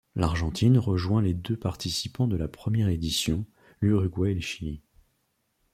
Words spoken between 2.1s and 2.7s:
de la